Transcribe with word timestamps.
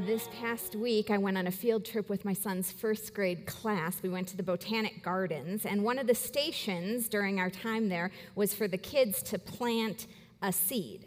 This 0.00 0.28
past 0.38 0.76
week, 0.76 1.10
I 1.10 1.16
went 1.16 1.38
on 1.38 1.46
a 1.46 1.50
field 1.50 1.86
trip 1.86 2.10
with 2.10 2.26
my 2.26 2.34
son's 2.34 2.70
first 2.70 3.14
grade 3.14 3.46
class. 3.46 4.02
We 4.02 4.10
went 4.10 4.28
to 4.28 4.36
the 4.36 4.42
Botanic 4.42 5.02
Gardens, 5.02 5.64
and 5.64 5.82
one 5.82 5.98
of 5.98 6.06
the 6.06 6.14
stations 6.14 7.08
during 7.08 7.40
our 7.40 7.48
time 7.48 7.88
there 7.88 8.10
was 8.34 8.52
for 8.52 8.68
the 8.68 8.76
kids 8.76 9.22
to 9.22 9.38
plant 9.38 10.06
a 10.42 10.52
seed, 10.52 11.06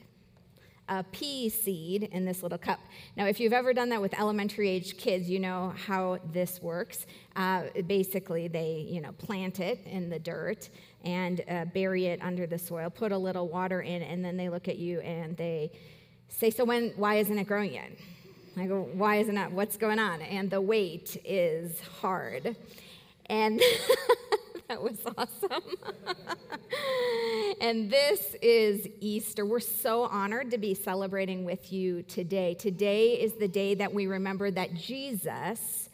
a 0.87 1.03
pea 1.03 1.49
seed 1.49 2.09
in 2.11 2.25
this 2.25 2.41
little 2.41 2.57
cup. 2.57 2.79
Now, 3.15 3.27
if 3.27 3.39
you've 3.39 3.53
ever 3.53 3.73
done 3.73 3.89
that 3.89 4.01
with 4.01 4.19
elementary 4.19 4.69
age 4.69 4.97
kids, 4.97 5.29
you 5.29 5.37
know 5.37 5.71
how 5.85 6.17
this 6.33 6.59
works. 6.59 7.05
Uh, 7.35 7.65
basically, 7.85 8.47
they 8.47 8.87
you 8.89 9.01
know 9.01 9.11
plant 9.11 9.59
it 9.59 9.81
in 9.85 10.09
the 10.09 10.17
dirt 10.17 10.67
and 11.05 11.41
uh, 11.47 11.65
bury 11.65 12.07
it 12.07 12.19
under 12.23 12.47
the 12.47 12.57
soil, 12.57 12.89
put 12.89 13.11
a 13.11 13.17
little 13.17 13.49
water 13.49 13.81
in, 13.81 14.01
and 14.01 14.25
then 14.25 14.35
they 14.35 14.49
look 14.49 14.67
at 14.67 14.79
you 14.79 14.99
and 15.01 15.37
they 15.37 15.71
say, 16.27 16.49
"So 16.49 16.65
when? 16.65 16.93
Why 16.95 17.17
isn't 17.17 17.37
it 17.37 17.45
growing 17.45 17.75
yet?" 17.75 17.91
I 18.59 18.67
go, 18.67 18.89
why 18.93 19.17
isn't 19.17 19.37
it? 19.37 19.51
What's 19.51 19.77
going 19.77 19.99
on? 19.99 20.21
And 20.21 20.49
the 20.49 20.59
wait 20.59 21.17
is 21.23 21.79
hard. 22.01 22.55
And 23.27 23.61
that 24.67 24.81
was 24.81 24.97
awesome. 25.17 25.63
and 27.61 27.89
this 27.89 28.35
is 28.41 28.87
Easter. 28.99 29.45
We're 29.45 29.59
so 29.59 30.03
honored 30.03 30.51
to 30.51 30.57
be 30.57 30.73
celebrating 30.73 31.45
with 31.45 31.71
you 31.71 32.01
today. 32.03 32.53
Today 32.53 33.13
is 33.13 33.33
the 33.33 33.47
day 33.47 33.75
that 33.75 33.93
we 33.93 34.07
remember 34.07 34.51
that 34.51 34.73
Jesus, 34.73 35.89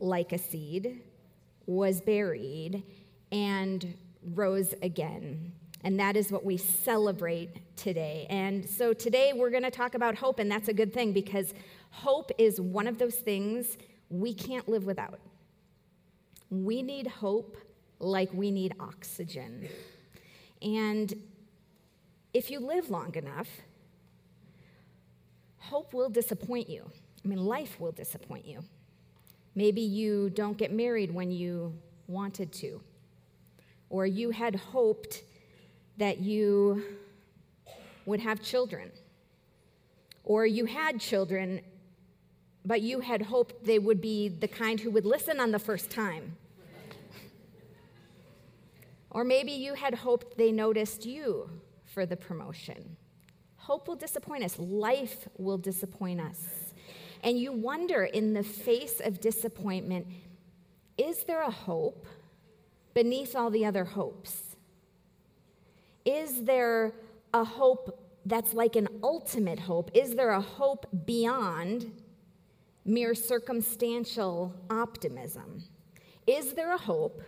like 0.00 0.32
a 0.32 0.38
seed, 0.38 1.00
was 1.66 2.00
buried 2.00 2.82
and 3.30 3.94
rose 4.34 4.74
again. 4.82 5.52
And 5.84 6.00
that 6.00 6.16
is 6.16 6.32
what 6.32 6.44
we 6.44 6.56
celebrate 6.56 7.76
today. 7.76 8.26
And 8.28 8.68
so 8.68 8.92
today 8.92 9.32
we're 9.32 9.50
going 9.50 9.62
to 9.62 9.70
talk 9.70 9.94
about 9.94 10.16
hope, 10.16 10.40
and 10.40 10.50
that's 10.50 10.68
a 10.68 10.72
good 10.72 10.92
thing 10.92 11.12
because 11.12 11.54
Hope 11.90 12.30
is 12.38 12.60
one 12.60 12.86
of 12.86 12.98
those 12.98 13.16
things 13.16 13.76
we 14.10 14.32
can't 14.34 14.68
live 14.68 14.84
without. 14.84 15.20
We 16.50 16.82
need 16.82 17.06
hope 17.06 17.56
like 17.98 18.32
we 18.32 18.50
need 18.50 18.74
oxygen. 18.80 19.68
And 20.62 21.14
if 22.32 22.50
you 22.50 22.60
live 22.60 22.90
long 22.90 23.14
enough, 23.14 23.48
hope 25.58 25.92
will 25.92 26.08
disappoint 26.08 26.68
you. 26.68 26.84
I 27.24 27.28
mean, 27.28 27.44
life 27.44 27.80
will 27.80 27.92
disappoint 27.92 28.46
you. 28.46 28.62
Maybe 29.54 29.80
you 29.80 30.30
don't 30.30 30.56
get 30.56 30.72
married 30.72 31.12
when 31.12 31.30
you 31.30 31.74
wanted 32.06 32.52
to, 32.52 32.80
or 33.90 34.06
you 34.06 34.30
had 34.30 34.54
hoped 34.54 35.24
that 35.96 36.20
you 36.20 36.82
would 38.06 38.20
have 38.20 38.40
children, 38.40 38.90
or 40.24 40.46
you 40.46 40.64
had 40.64 41.00
children 41.00 41.60
but 42.68 42.82
you 42.82 43.00
had 43.00 43.22
hoped 43.22 43.64
they 43.64 43.78
would 43.78 43.98
be 43.98 44.28
the 44.28 44.46
kind 44.46 44.78
who 44.78 44.90
would 44.90 45.06
listen 45.06 45.40
on 45.40 45.52
the 45.52 45.58
first 45.58 45.88
time. 45.90 46.36
or 49.10 49.24
maybe 49.24 49.52
you 49.52 49.72
had 49.72 49.94
hoped 49.94 50.36
they 50.36 50.52
noticed 50.52 51.06
you 51.06 51.48
for 51.86 52.04
the 52.04 52.14
promotion. 52.14 52.98
Hope 53.56 53.88
will 53.88 53.96
disappoint 53.96 54.44
us, 54.44 54.58
life 54.58 55.28
will 55.38 55.56
disappoint 55.56 56.20
us. 56.20 56.74
And 57.24 57.38
you 57.38 57.52
wonder 57.52 58.04
in 58.04 58.34
the 58.34 58.42
face 58.42 59.00
of 59.00 59.18
disappointment 59.18 60.06
is 60.98 61.24
there 61.24 61.42
a 61.42 61.50
hope 61.50 62.06
beneath 62.92 63.34
all 63.34 63.48
the 63.48 63.64
other 63.64 63.84
hopes? 63.84 64.56
Is 66.04 66.44
there 66.44 66.92
a 67.32 67.44
hope 67.44 67.98
that's 68.26 68.52
like 68.52 68.76
an 68.76 68.88
ultimate 69.02 69.60
hope? 69.60 69.90
Is 69.94 70.16
there 70.16 70.30
a 70.30 70.40
hope 70.40 70.86
beyond 71.06 71.92
mere 72.88 73.14
circumstantial 73.14 74.54
optimism? 74.70 75.62
Is 76.26 76.54
there 76.54 76.72
a 76.72 76.78
hope 76.78 77.22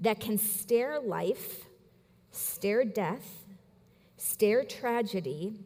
that 0.00 0.18
can 0.18 0.38
stare 0.38 0.98
life, 0.98 1.66
stare 2.32 2.84
death, 2.84 3.44
stare 4.16 4.64
tragedy 4.64 5.60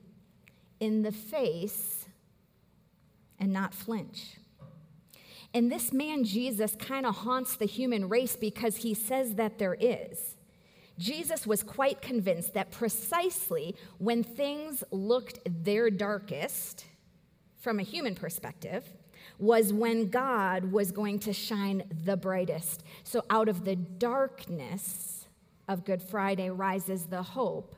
in 0.80 1.02
the 1.02 1.12
face 1.12 2.06
and 3.38 3.52
not 3.52 3.72
flinch? 3.72 4.36
And 5.54 5.72
this 5.72 5.92
man, 5.92 6.24
Jesus, 6.24 6.76
kind 6.76 7.06
of 7.06 7.16
haunts 7.16 7.56
the 7.56 7.64
human 7.64 8.08
race 8.08 8.36
because 8.36 8.76
he 8.76 8.92
says 8.92 9.36
that 9.36 9.58
there 9.58 9.76
is. 9.78 10.36
Jesus 10.98 11.46
was 11.46 11.62
quite 11.62 12.02
convinced 12.02 12.54
that 12.54 12.72
precisely 12.72 13.76
when 13.98 14.24
things 14.24 14.82
looked 14.90 15.38
their 15.64 15.90
darkest, 15.90 16.84
from 17.56 17.78
a 17.78 17.82
human 17.82 18.14
perspective, 18.14 18.84
was 19.38 19.72
when 19.72 20.10
God 20.10 20.72
was 20.72 20.90
going 20.90 21.20
to 21.20 21.32
shine 21.32 21.84
the 22.04 22.16
brightest. 22.16 22.82
So 23.04 23.24
out 23.30 23.48
of 23.48 23.64
the 23.64 23.76
darkness 23.76 25.26
of 25.68 25.84
Good 25.84 26.02
Friday 26.02 26.50
rises 26.50 27.06
the 27.06 27.22
hope 27.22 27.76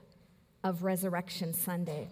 of 0.64 0.82
Resurrection 0.84 1.52
Sunday. 1.52 2.08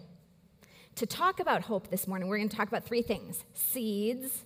To 0.95 1.05
talk 1.05 1.39
about 1.39 1.63
hope 1.63 1.89
this 1.89 2.07
morning, 2.07 2.27
we're 2.27 2.37
going 2.37 2.49
to 2.49 2.57
talk 2.57 2.67
about 2.67 2.83
three 2.83 3.01
things 3.01 3.43
seeds, 3.53 4.43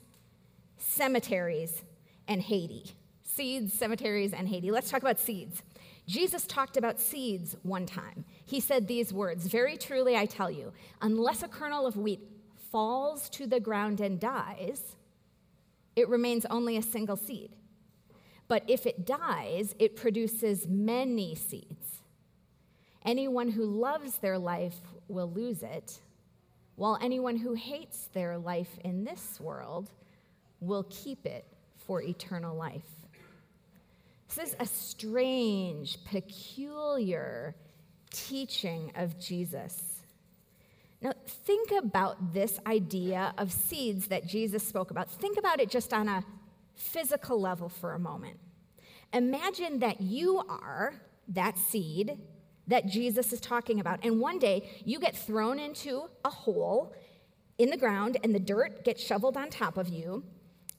cemeteries, 0.77 1.81
and 2.27 2.41
Haiti. 2.41 2.91
Seeds, 3.23 3.73
cemeteries, 3.73 4.33
and 4.33 4.47
Haiti. 4.47 4.69
Let's 4.69 4.91
talk 4.91 5.01
about 5.01 5.19
seeds. 5.19 5.63
Jesus 6.05 6.45
talked 6.45 6.77
about 6.77 6.99
seeds 6.99 7.55
one 7.63 7.85
time. 7.85 8.25
He 8.45 8.59
said 8.59 8.87
these 8.87 9.11
words 9.11 9.47
Very 9.47 9.77
truly, 9.77 10.15
I 10.15 10.25
tell 10.25 10.51
you, 10.51 10.71
unless 11.01 11.41
a 11.41 11.47
kernel 11.47 11.87
of 11.87 11.97
wheat 11.97 12.21
falls 12.73 13.29
to 13.29 13.45
the 13.45 13.59
ground 13.59 14.01
and 14.01 14.19
dies, 14.19 14.95
it 15.95 16.09
remains 16.09 16.43
only 16.47 16.75
a 16.75 16.81
single 16.81 17.15
seed. 17.15 17.51
But 18.47 18.63
if 18.67 18.87
it 18.87 19.05
dies, 19.05 19.75
it 19.77 19.95
produces 19.95 20.67
many 20.67 21.35
seeds. 21.35 22.01
Anyone 23.05 23.51
who 23.51 23.63
loves 23.63 24.17
their 24.17 24.39
life 24.39 24.77
will 25.07 25.31
lose 25.31 25.61
it, 25.61 25.99
while 26.75 26.97
anyone 26.99 27.37
who 27.37 27.53
hates 27.53 28.09
their 28.11 28.39
life 28.39 28.79
in 28.83 29.03
this 29.03 29.39
world 29.39 29.91
will 30.59 30.87
keep 30.89 31.27
it 31.27 31.45
for 31.77 32.01
eternal 32.01 32.55
life. 32.55 32.89
This 34.29 34.49
is 34.49 34.55
a 34.59 34.65
strange, 34.65 36.03
peculiar 36.05 37.53
teaching 38.09 38.91
of 38.95 39.19
Jesus. 39.19 40.02
Now, 41.03 41.11
think 41.27 41.71
about 41.71 42.33
this 42.33 42.59
idea 42.65 43.33
of 43.37 43.51
seeds 43.51 44.07
that 44.07 44.25
Jesus 44.25 44.65
spoke 44.65 44.89
about. 44.89 45.11
Think 45.11 45.37
about 45.37 45.59
it 45.59 45.69
just 45.69 45.93
on 45.93 46.07
a 46.07 46.23
physical 46.75 47.39
level 47.41 47.67
for 47.67 47.93
a 47.93 47.99
moment. 47.99 48.39
Imagine 49.11 49.79
that 49.79 49.99
you 49.99 50.41
are 50.47 50.95
that 51.27 51.57
seed 51.57 52.17
that 52.67 52.85
Jesus 52.85 53.33
is 53.33 53.41
talking 53.41 53.81
about, 53.81 53.99
and 54.03 54.21
one 54.21 54.39
day 54.39 54.69
you 54.85 54.97
get 54.97 55.13
thrown 55.13 55.59
into 55.59 56.09
a 56.23 56.29
hole 56.29 56.95
in 57.57 57.69
the 57.69 57.77
ground, 57.77 58.17
and 58.23 58.33
the 58.33 58.39
dirt 58.39 58.85
gets 58.85 59.03
shoveled 59.03 59.35
on 59.35 59.49
top 59.49 59.75
of 59.75 59.89
you. 59.89 60.23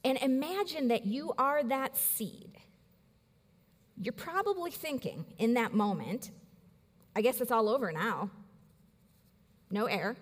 And 0.03 0.17
imagine 0.17 0.87
that 0.87 1.05
you 1.05 1.33
are 1.37 1.63
that 1.63 1.95
seed. 1.95 2.57
You're 4.01 4.13
probably 4.13 4.71
thinking 4.71 5.25
in 5.37 5.53
that 5.53 5.73
moment, 5.73 6.31
I 7.15 7.21
guess 7.21 7.39
it's 7.39 7.51
all 7.51 7.69
over 7.69 7.91
now 7.91 8.31
no 9.69 9.85
air, 9.85 10.15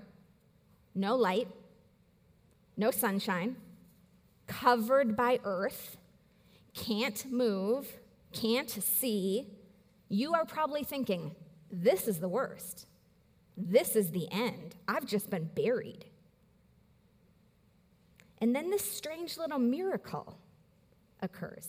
no 0.96 1.16
light, 1.16 1.48
no 2.78 2.92
sunshine, 2.92 3.56
covered 4.48 5.16
by 5.16 5.40
earth, 5.44 5.98
can't 6.74 7.26
move, 7.32 8.00
can't 8.32 8.70
see, 8.70 9.48
you 10.10 10.34
are 10.34 10.46
probably 10.46 10.84
thinking, 10.84 11.36
this 11.72 12.08
is 12.08 12.20
the 12.20 12.28
worst. 12.28 12.86
This 13.58 13.96
is 13.96 14.12
the 14.12 14.28
end. 14.32 14.76
I've 14.88 15.06
just 15.06 15.30
been 15.30 15.50
buried. 15.56 16.06
And 18.40 18.56
then 18.56 18.70
this 18.70 18.90
strange 18.90 19.38
little 19.38 19.60
miracle 19.60 20.38
occurs. 21.22 21.68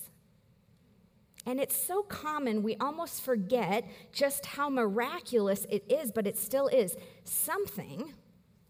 And 1.47 1.61
it's 1.61 1.77
so 1.77 2.03
common, 2.03 2.63
we 2.63 2.77
almost 2.77 3.23
forget 3.23 3.87
just 4.13 4.47
how 4.47 4.71
miraculous 4.71 5.67
it 5.71 5.85
is, 5.91 6.11
but 6.11 6.27
it 6.27 6.39
still 6.39 6.69
is. 6.69 6.97
Something, 7.25 8.15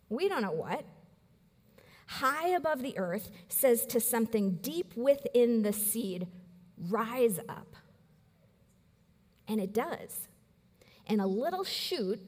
we 0.09 0.29
don't 0.29 0.43
know 0.43 0.53
what, 0.53 0.85
high 2.06 2.49
above 2.49 2.82
the 2.82 2.99
earth 2.99 3.31
says 3.49 3.87
to 3.87 4.00
something 4.00 4.56
deep 4.56 4.97
within 4.97 5.62
the 5.62 5.73
seed, 5.73 6.26
rise 6.88 7.38
up. 7.49 7.76
And 9.47 9.61
it 9.61 9.73
does. 9.73 10.29
And 11.06 11.20
a 11.20 11.27
little 11.27 11.65
shoot 11.65 12.20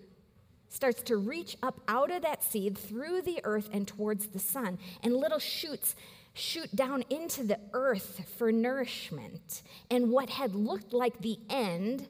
starts 0.68 1.02
to 1.02 1.16
reach 1.16 1.56
up 1.62 1.80
out 1.88 2.10
of 2.10 2.22
that 2.22 2.44
seed 2.44 2.76
through 2.76 3.22
the 3.22 3.40
earth 3.44 3.68
and 3.72 3.88
towards 3.88 4.28
the 4.28 4.38
sun. 4.38 4.78
And 5.02 5.16
little 5.16 5.38
shoots 5.38 5.96
shoot 6.36 6.74
down 6.76 7.02
into 7.08 7.42
the 7.42 7.58
earth 7.72 8.28
for 8.36 8.52
nourishment. 8.52 9.62
And 9.90 10.10
what 10.10 10.28
had 10.28 10.54
looked 10.54 10.92
like 10.92 11.20
the 11.20 11.38
end 11.48 12.06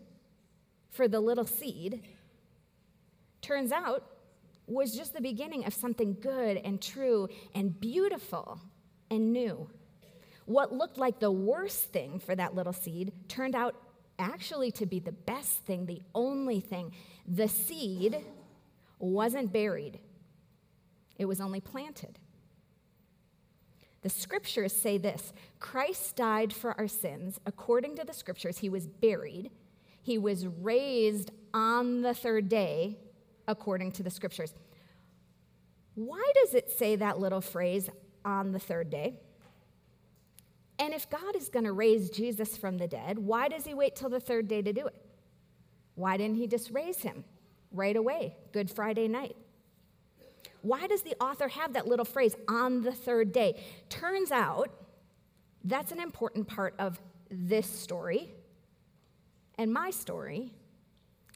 for 0.90 1.06
the 1.06 1.20
little 1.20 1.46
seed 1.46 2.02
turns 3.40 3.70
out 3.70 4.04
was 4.66 4.96
just 4.96 5.14
the 5.14 5.20
beginning 5.20 5.64
of 5.64 5.72
something 5.72 6.16
good 6.20 6.56
and 6.56 6.82
true 6.82 7.28
and 7.54 7.80
beautiful 7.80 8.60
and 9.10 9.32
new. 9.32 9.70
What 10.44 10.72
looked 10.72 10.98
like 10.98 11.20
the 11.20 11.30
worst 11.30 11.92
thing 11.92 12.18
for 12.18 12.34
that 12.34 12.54
little 12.54 12.72
seed 12.72 13.12
turned 13.28 13.54
out 13.54 13.76
actually 14.18 14.72
to 14.72 14.86
be 14.86 14.98
the 14.98 15.12
best 15.12 15.64
thing, 15.64 15.86
the 15.86 16.02
only 16.14 16.58
thing. 16.58 16.92
The 17.28 17.46
seed 17.46 18.24
wasn't 18.98 19.52
buried, 19.52 20.00
it 21.16 21.26
was 21.26 21.40
only 21.40 21.60
planted. 21.60 22.18
The 24.06 24.10
scriptures 24.10 24.72
say 24.72 24.98
this 24.98 25.32
Christ 25.58 26.14
died 26.14 26.52
for 26.52 26.78
our 26.78 26.86
sins. 26.86 27.40
According 27.44 27.96
to 27.96 28.04
the 28.04 28.12
scriptures, 28.12 28.58
he 28.58 28.68
was 28.68 28.86
buried. 28.86 29.50
He 30.00 30.16
was 30.16 30.46
raised 30.46 31.32
on 31.52 32.02
the 32.02 32.14
third 32.14 32.48
day, 32.48 32.98
according 33.48 33.90
to 33.92 34.04
the 34.04 34.10
scriptures. 34.10 34.54
Why 35.96 36.22
does 36.36 36.54
it 36.54 36.70
say 36.70 36.94
that 36.94 37.18
little 37.18 37.40
phrase, 37.40 37.90
on 38.24 38.52
the 38.52 38.60
third 38.60 38.90
day? 38.90 39.18
And 40.78 40.94
if 40.94 41.10
God 41.10 41.34
is 41.34 41.48
going 41.48 41.64
to 41.64 41.72
raise 41.72 42.08
Jesus 42.08 42.56
from 42.56 42.78
the 42.78 42.86
dead, 42.86 43.18
why 43.18 43.48
does 43.48 43.64
he 43.64 43.74
wait 43.74 43.96
till 43.96 44.08
the 44.08 44.20
third 44.20 44.46
day 44.46 44.62
to 44.62 44.72
do 44.72 44.86
it? 44.86 44.94
Why 45.96 46.16
didn't 46.16 46.36
he 46.36 46.46
just 46.46 46.70
raise 46.70 46.98
him 46.98 47.24
right 47.72 47.96
away, 47.96 48.36
Good 48.52 48.70
Friday 48.70 49.08
night? 49.08 49.34
Why 50.66 50.88
does 50.88 51.02
the 51.02 51.14
author 51.20 51.46
have 51.46 51.74
that 51.74 51.86
little 51.86 52.04
phrase, 52.04 52.34
on 52.48 52.82
the 52.82 52.90
third 52.90 53.30
day? 53.30 53.62
Turns 53.88 54.32
out 54.32 54.68
that's 55.62 55.92
an 55.92 56.00
important 56.00 56.48
part 56.48 56.74
of 56.80 57.00
this 57.30 57.68
story 57.68 58.32
and 59.56 59.72
my 59.72 59.90
story 59.90 60.50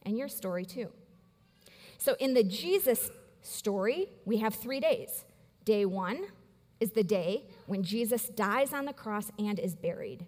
and 0.05 0.19
your 0.19 0.27
story 0.27 0.65
too. 0.65 0.89
So, 1.97 2.17
in 2.19 2.35
the 2.35 2.43
Jesus 2.43 3.13
story, 3.41 4.09
we 4.25 4.39
have 4.39 4.53
three 4.53 4.81
days. 4.81 5.25
Day 5.65 5.85
one 5.85 6.27
is 6.81 6.91
the 6.91 7.05
day 7.05 7.45
when 7.67 7.85
Jesus 7.85 8.29
dies 8.31 8.73
on 8.73 8.85
the 8.85 8.93
cross 8.93 9.31
and 9.39 9.61
is 9.61 9.77
buried. 9.77 10.27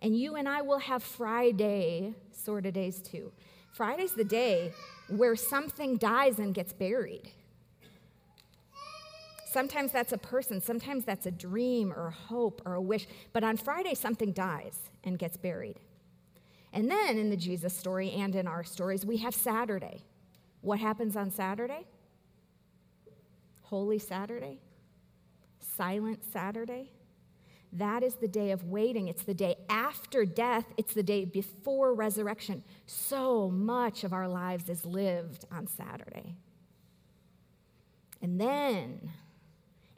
And 0.00 0.16
you 0.16 0.36
and 0.36 0.48
I 0.48 0.62
will 0.62 0.78
have 0.78 1.02
Friday 1.02 2.14
sort 2.32 2.64
of 2.64 2.72
days 2.72 3.02
too. 3.02 3.32
Friday's 3.72 4.12
the 4.12 4.24
day 4.24 4.72
where 5.08 5.36
something 5.36 5.98
dies 5.98 6.38
and 6.38 6.54
gets 6.54 6.72
buried. 6.72 7.30
Sometimes 9.48 9.92
that's 9.92 10.12
a 10.12 10.18
person, 10.18 10.60
sometimes 10.60 11.04
that's 11.04 11.24
a 11.24 11.30
dream 11.30 11.92
or 11.92 12.08
a 12.08 12.10
hope 12.10 12.60
or 12.66 12.74
a 12.74 12.82
wish. 12.82 13.06
But 13.32 13.44
on 13.44 13.56
Friday, 13.56 13.94
something 13.94 14.32
dies 14.32 14.90
and 15.04 15.18
gets 15.18 15.36
buried. 15.36 15.78
And 16.72 16.90
then 16.90 17.16
in 17.16 17.30
the 17.30 17.36
Jesus 17.36 17.74
story 17.74 18.10
and 18.10 18.34
in 18.34 18.48
our 18.48 18.64
stories, 18.64 19.06
we 19.06 19.18
have 19.18 19.34
Saturday. 19.34 20.02
What 20.62 20.80
happens 20.80 21.14
on 21.14 21.30
Saturday? 21.30 21.86
Holy 23.62 24.00
Saturday? 24.00 24.58
Silent 25.60 26.24
Saturday? 26.32 26.90
That 27.72 28.02
is 28.02 28.14
the 28.16 28.28
day 28.28 28.50
of 28.50 28.64
waiting. 28.64 29.06
It's 29.06 29.22
the 29.22 29.34
day 29.34 29.56
after 29.68 30.24
death. 30.24 30.64
It's 30.76 30.92
the 30.92 31.02
day 31.04 31.24
before 31.24 31.94
resurrection. 31.94 32.64
So 32.86 33.48
much 33.48 34.02
of 34.02 34.12
our 34.12 34.26
lives 34.26 34.68
is 34.68 34.84
lived 34.84 35.44
on 35.52 35.68
Saturday. 35.68 36.34
And 38.20 38.40
then 38.40 39.12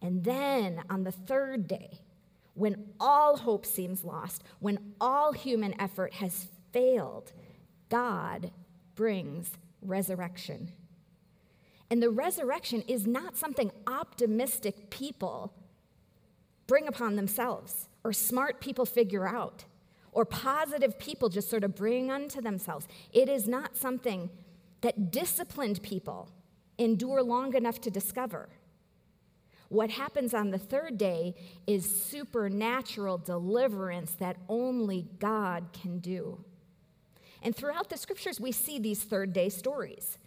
and 0.00 0.24
then 0.24 0.82
on 0.88 1.04
the 1.04 1.12
third 1.12 1.66
day, 1.66 2.00
when 2.54 2.86
all 2.98 3.36
hope 3.36 3.64
seems 3.64 4.04
lost, 4.04 4.42
when 4.58 4.94
all 5.00 5.32
human 5.32 5.80
effort 5.80 6.14
has 6.14 6.48
failed, 6.72 7.32
God 7.88 8.50
brings 8.94 9.52
resurrection. 9.80 10.72
And 11.90 12.02
the 12.02 12.10
resurrection 12.10 12.82
is 12.86 13.06
not 13.06 13.36
something 13.36 13.70
optimistic 13.86 14.90
people 14.90 15.54
bring 16.66 16.86
upon 16.86 17.16
themselves 17.16 17.88
or 18.04 18.12
smart 18.12 18.60
people 18.60 18.84
figure 18.84 19.26
out 19.26 19.64
or 20.12 20.24
positive 20.24 20.98
people 20.98 21.28
just 21.28 21.48
sort 21.48 21.64
of 21.64 21.74
bring 21.74 22.10
unto 22.10 22.40
themselves. 22.40 22.86
It 23.12 23.28
is 23.28 23.46
not 23.46 23.76
something 23.76 24.30
that 24.80 25.10
disciplined 25.10 25.82
people 25.82 26.28
endure 26.76 27.22
long 27.22 27.54
enough 27.54 27.80
to 27.82 27.90
discover. 27.90 28.48
What 29.68 29.90
happens 29.90 30.32
on 30.32 30.50
the 30.50 30.58
third 30.58 30.96
day 30.96 31.34
is 31.66 31.84
supernatural 31.84 33.18
deliverance 33.18 34.12
that 34.12 34.36
only 34.48 35.06
God 35.18 35.68
can 35.72 35.98
do. 35.98 36.42
And 37.42 37.54
throughout 37.54 37.90
the 37.90 37.96
scriptures, 37.96 38.40
we 38.40 38.52
see 38.52 38.78
these 38.78 39.04
third 39.04 39.32
day 39.32 39.48
stories. 39.48 40.18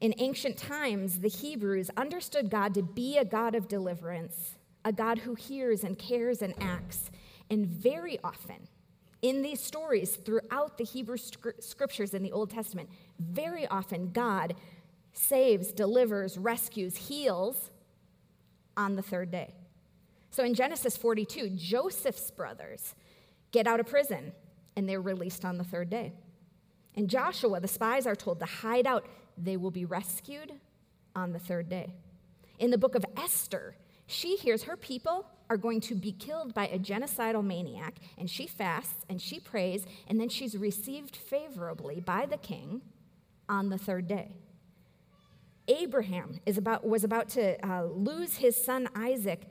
In 0.00 0.14
ancient 0.18 0.58
times, 0.58 1.20
the 1.20 1.28
Hebrews 1.28 1.90
understood 1.96 2.50
God 2.50 2.74
to 2.74 2.82
be 2.82 3.16
a 3.16 3.24
God 3.24 3.54
of 3.54 3.68
deliverance, 3.68 4.56
a 4.84 4.92
God 4.92 5.18
who 5.18 5.34
hears 5.34 5.84
and 5.84 5.96
cares 5.96 6.42
and 6.42 6.54
acts. 6.60 7.10
And 7.48 7.64
very 7.64 8.18
often, 8.24 8.68
in 9.22 9.42
these 9.42 9.60
stories 9.60 10.16
throughout 10.16 10.76
the 10.76 10.84
Hebrew 10.84 11.16
scriptures 11.16 12.12
in 12.14 12.24
the 12.24 12.32
Old 12.32 12.50
Testament, 12.50 12.90
very 13.20 13.68
often 13.68 14.10
God 14.10 14.56
saves, 15.12 15.70
delivers, 15.70 16.36
rescues, 16.36 16.96
heals 16.96 17.70
on 18.76 18.96
the 18.96 19.02
third 19.02 19.30
day. 19.30 19.54
So 20.30 20.44
in 20.44 20.54
Genesis 20.54 20.96
42, 20.96 21.50
Joseph's 21.50 22.30
brothers 22.30 22.94
get 23.50 23.66
out 23.66 23.80
of 23.80 23.86
prison 23.86 24.32
and 24.76 24.88
they're 24.88 25.00
released 25.00 25.44
on 25.44 25.58
the 25.58 25.64
third 25.64 25.90
day. 25.90 26.12
In 26.94 27.08
Joshua, 27.08 27.60
the 27.60 27.68
spies 27.68 28.06
are 28.06 28.16
told 28.16 28.38
to 28.40 28.46
hide 28.46 28.86
out. 28.86 29.06
They 29.36 29.56
will 29.56 29.70
be 29.70 29.84
rescued 29.84 30.52
on 31.14 31.32
the 31.32 31.38
third 31.38 31.68
day. 31.68 31.94
In 32.58 32.70
the 32.70 32.78
book 32.78 32.94
of 32.94 33.04
Esther, 33.16 33.76
she 34.06 34.36
hears 34.36 34.64
her 34.64 34.76
people 34.76 35.26
are 35.48 35.56
going 35.56 35.80
to 35.80 35.94
be 35.94 36.12
killed 36.12 36.54
by 36.54 36.68
a 36.68 36.78
genocidal 36.78 37.44
maniac, 37.44 37.96
and 38.16 38.30
she 38.30 38.46
fasts 38.46 39.04
and 39.08 39.20
she 39.20 39.38
prays, 39.38 39.86
and 40.06 40.20
then 40.20 40.28
she's 40.28 40.56
received 40.56 41.16
favorably 41.16 42.00
by 42.00 42.26
the 42.26 42.36
king 42.38 42.82
on 43.48 43.68
the 43.68 43.78
third 43.78 44.06
day. 44.06 44.32
Abraham 45.72 46.40
is 46.44 46.58
about, 46.58 46.86
was 46.86 47.04
about 47.04 47.28
to 47.30 47.66
uh, 47.66 47.84
lose 47.84 48.36
his 48.36 48.62
son 48.62 48.88
Isaac, 48.94 49.42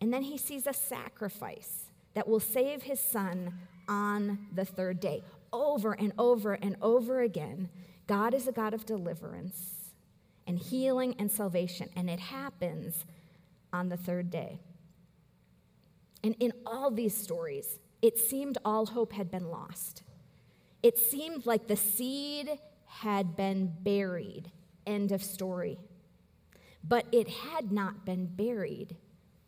and 0.00 0.12
then 0.12 0.22
he 0.22 0.36
sees 0.36 0.66
a 0.66 0.72
sacrifice 0.72 1.90
that 2.14 2.26
will 2.26 2.40
save 2.40 2.82
his 2.82 3.00
son 3.00 3.54
on 3.88 4.46
the 4.54 4.64
third 4.64 5.00
day. 5.00 5.22
Over 5.52 5.92
and 5.92 6.12
over 6.18 6.54
and 6.54 6.76
over 6.82 7.20
again, 7.20 7.68
God 8.06 8.34
is 8.34 8.48
a 8.48 8.52
God 8.52 8.74
of 8.74 8.86
deliverance 8.86 9.92
and 10.46 10.58
healing 10.58 11.14
and 11.18 11.30
salvation, 11.30 11.90
and 11.94 12.10
it 12.10 12.20
happens 12.20 13.04
on 13.72 13.88
the 13.88 13.96
third 13.96 14.30
day. 14.30 14.58
And 16.24 16.34
in 16.40 16.52
all 16.66 16.90
these 16.90 17.16
stories, 17.16 17.78
it 18.02 18.18
seemed 18.18 18.58
all 18.64 18.86
hope 18.86 19.12
had 19.12 19.30
been 19.30 19.50
lost. 19.50 20.02
It 20.82 20.98
seemed 20.98 21.46
like 21.46 21.66
the 21.66 21.76
seed 21.76 22.58
had 22.86 23.36
been 23.36 23.72
buried 23.82 24.50
End 24.88 25.12
of 25.12 25.22
story. 25.22 25.78
But 26.82 27.06
it 27.12 27.28
had 27.28 27.70
not 27.70 28.06
been 28.06 28.24
buried, 28.24 28.96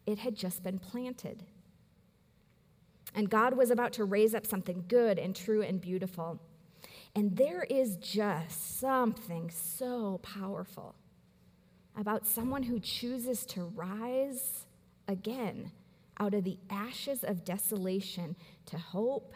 it 0.06 0.18
had 0.18 0.36
just 0.36 0.62
been 0.62 0.78
planted. 0.78 1.44
And 3.14 3.30
God 3.30 3.56
was 3.56 3.70
about 3.70 3.94
to 3.94 4.04
raise 4.04 4.34
up 4.34 4.46
something 4.46 4.84
good 4.86 5.18
and 5.18 5.34
true 5.34 5.62
and 5.62 5.80
beautiful. 5.80 6.40
And 7.16 7.36
there 7.36 7.64
is 7.64 7.96
just 7.96 8.78
something 8.78 9.50
so 9.50 10.20
powerful 10.22 10.94
about 11.96 12.26
someone 12.26 12.62
who 12.62 12.78
chooses 12.78 13.44
to 13.46 13.64
rise 13.64 14.66
again 15.08 15.72
out 16.18 16.34
of 16.34 16.44
the 16.44 16.58
ashes 16.68 17.24
of 17.24 17.44
desolation 17.44 18.36
to 18.66 18.78
hope, 18.78 19.34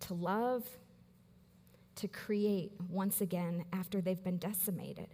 to 0.00 0.14
love, 0.14 0.68
to 1.96 2.08
create 2.08 2.72
once 2.90 3.20
again 3.20 3.64
after 3.72 4.00
they've 4.00 4.22
been 4.22 4.38
decimated. 4.38 5.08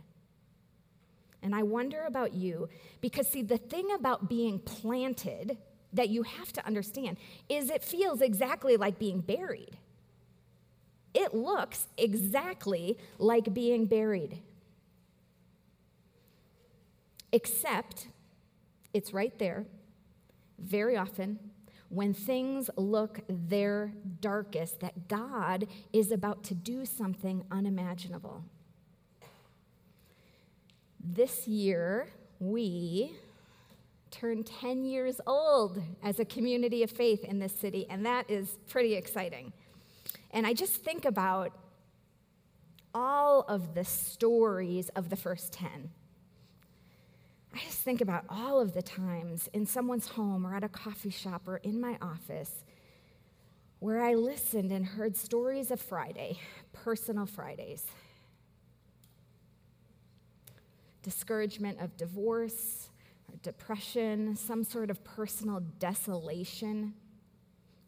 And 1.43 1.55
I 1.55 1.63
wonder 1.63 2.05
about 2.07 2.35
you, 2.35 2.69
because 3.01 3.29
see, 3.29 3.43
the 3.43 3.59
thing 3.59 3.89
about 3.95 4.29
being 4.29 4.59
planted 4.59 5.59
that 5.93 6.09
you 6.09 6.23
have 6.23 6.53
to 6.53 6.67
understand 6.67 7.17
is 7.49 7.71
it 7.71 7.83
feels 7.83 8.21
exactly 8.21 8.77
like 8.77 8.99
being 8.99 9.21
buried. 9.21 9.79
It 11.15 11.35
looks 11.35 11.87
exactly 11.97 12.99
like 13.19 13.55
being 13.55 13.87
buried. 13.87 14.41
Except 17.33 18.09
it's 18.93 19.13
right 19.13 19.37
there 19.39 19.67
very 20.59 20.97
often 20.97 21.39
when 21.89 22.13
things 22.13 22.69
look 22.77 23.21
their 23.29 23.93
darkest, 24.21 24.81
that 24.81 25.09
God 25.09 25.67
is 25.93 26.13
about 26.13 26.45
to 26.45 26.55
do 26.55 26.85
something 26.85 27.45
unimaginable. 27.51 28.45
This 31.01 31.49
year, 31.49 32.09
we 32.39 33.13
turned 34.11 34.47
10 34.47 34.85
years 34.85 35.21
old 35.27 35.83
as 36.03 36.19
a 36.19 36.25
community 36.25 36.83
of 36.83 36.91
faith 36.91 37.25
in 37.25 37.39
this 37.39 37.53
city, 37.53 37.87
and 37.89 38.05
that 38.05 38.31
is 38.31 38.59
pretty 38.69 38.95
exciting. 38.95 39.53
And 40.31 40.47
I 40.47 40.53
just 40.53 40.85
think 40.85 41.05
about 41.05 41.53
all 42.95 43.43
of 43.43 43.75
the 43.75 43.85
stories 43.85 44.89
of 44.91 45.09
the 45.09 45.17
first 45.17 45.53
10 45.53 45.91
I 47.55 47.59
just 47.61 47.79
think 47.79 48.01
about 48.01 48.25
all 48.29 48.61
of 48.61 48.75
the 48.75 48.83
times 48.83 49.49
in 49.53 49.67
someone's 49.67 50.09
home 50.09 50.47
or 50.47 50.55
at 50.55 50.65
a 50.65 50.69
coffee 50.69 51.11
shop 51.11 51.49
or 51.49 51.57
in 51.59 51.81
my 51.81 51.97
office 52.03 52.65
where 53.81 54.03
I 54.03 54.15
listened 54.15 54.73
and 54.73 54.85
heard 54.85 55.17
stories 55.17 55.71
of 55.71 55.81
Friday, 55.81 56.39
personal 56.73 57.27
Fridays. 57.27 57.87
Discouragement 61.03 61.81
of 61.81 61.97
divorce 61.97 62.91
or 63.31 63.37
depression, 63.43 64.35
some 64.37 64.65
sort 64.65 64.91
of 64.91 65.03
personal 65.05 65.61
desolation, 65.79 66.93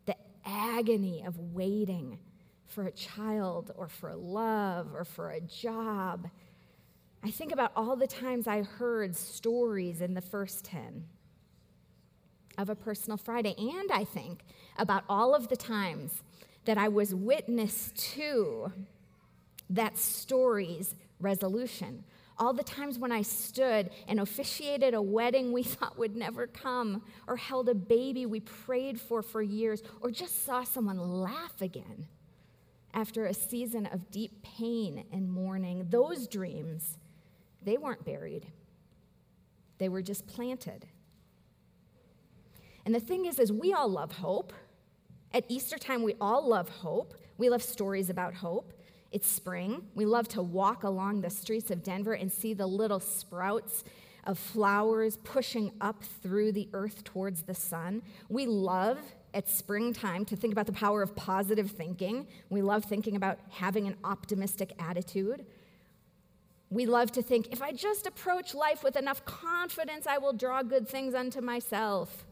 the 0.06 0.16
agony 0.44 1.24
of 1.26 1.38
waiting 1.38 2.18
for 2.66 2.84
a 2.84 2.92
child 2.92 3.72
or 3.76 3.88
for 3.88 4.14
love 4.14 4.94
or 4.94 5.04
for 5.04 5.30
a 5.30 5.40
job. 5.40 6.30
I 7.22 7.30
think 7.30 7.52
about 7.52 7.72
all 7.76 7.96
the 7.96 8.06
times 8.06 8.46
I 8.46 8.62
heard 8.62 9.14
stories 9.14 10.00
in 10.00 10.14
the 10.14 10.22
first 10.22 10.64
10 10.64 11.04
of 12.56 12.70
a 12.70 12.74
personal 12.74 13.18
Friday. 13.18 13.54
And 13.58 13.90
I 13.92 14.04
think 14.04 14.42
about 14.78 15.04
all 15.08 15.34
of 15.34 15.48
the 15.48 15.56
times 15.56 16.22
that 16.64 16.78
I 16.78 16.88
was 16.88 17.14
witness 17.14 17.92
to 18.14 18.72
that 19.68 19.98
story's 19.98 20.94
resolution. 21.20 22.04
All 22.38 22.54
the 22.54 22.62
times 22.62 22.98
when 22.98 23.12
I 23.12 23.22
stood 23.22 23.90
and 24.08 24.18
officiated 24.18 24.94
a 24.94 25.02
wedding 25.02 25.52
we 25.52 25.62
thought 25.62 25.98
would 25.98 26.16
never 26.16 26.46
come, 26.46 27.02
or 27.26 27.36
held 27.36 27.68
a 27.68 27.74
baby 27.74 28.24
we 28.24 28.40
prayed 28.40 28.98
for 28.98 29.22
for 29.22 29.42
years, 29.42 29.82
or 30.00 30.10
just 30.10 30.44
saw 30.44 30.64
someone 30.64 30.98
laugh 30.98 31.60
again 31.60 32.06
after 32.92 33.26
a 33.26 33.34
season 33.34 33.86
of 33.86 34.10
deep 34.10 34.42
pain 34.42 35.04
and 35.12 35.30
mourning. 35.30 35.86
Those 35.90 36.26
dreams, 36.26 36.98
they 37.62 37.76
weren't 37.76 38.04
buried, 38.04 38.46
they 39.78 39.88
were 39.88 40.02
just 40.02 40.26
planted. 40.26 40.86
And 42.84 42.94
the 42.94 43.00
thing 43.00 43.26
is, 43.26 43.38
is 43.38 43.52
we 43.52 43.72
all 43.72 43.88
love 43.88 44.12
hope. 44.12 44.52
At 45.32 45.44
Easter 45.48 45.78
time, 45.78 46.02
we 46.02 46.16
all 46.20 46.48
love 46.48 46.68
hope. 46.68 47.14
We 47.38 47.50
love 47.50 47.62
stories 47.62 48.10
about 48.10 48.34
hope. 48.34 48.72
It's 49.12 49.26
spring. 49.26 49.82
We 49.94 50.06
love 50.06 50.28
to 50.28 50.42
walk 50.42 50.84
along 50.84 51.20
the 51.20 51.30
streets 51.30 51.70
of 51.70 51.82
Denver 51.82 52.14
and 52.14 52.32
see 52.32 52.54
the 52.54 52.66
little 52.66 53.00
sprouts 53.00 53.84
of 54.24 54.38
flowers 54.38 55.16
pushing 55.18 55.72
up 55.80 56.02
through 56.22 56.52
the 56.52 56.68
earth 56.72 57.04
towards 57.04 57.42
the 57.42 57.54
sun. 57.54 58.02
We 58.28 58.46
love 58.46 58.98
at 59.34 59.48
springtime 59.48 60.24
to 60.26 60.36
think 60.36 60.52
about 60.52 60.66
the 60.66 60.72
power 60.72 61.02
of 61.02 61.14
positive 61.16 61.70
thinking. 61.70 62.26
We 62.48 62.62
love 62.62 62.84
thinking 62.84 63.16
about 63.16 63.38
having 63.50 63.86
an 63.86 63.96
optimistic 64.04 64.72
attitude. 64.78 65.46
We 66.70 66.86
love 66.86 67.10
to 67.12 67.22
think 67.22 67.48
if 67.52 67.60
I 67.60 67.72
just 67.72 68.06
approach 68.06 68.54
life 68.54 68.84
with 68.84 68.96
enough 68.96 69.24
confidence, 69.24 70.06
I 70.06 70.18
will 70.18 70.32
draw 70.32 70.62
good 70.62 70.88
things 70.88 71.14
unto 71.14 71.40
myself. 71.40 72.24